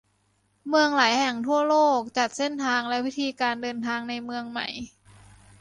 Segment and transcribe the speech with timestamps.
[0.67, 4.67] เมืองหลายแห่งทั่วโลกจัดเส้นทางและวิธีการเดินทางในเมืองใหม่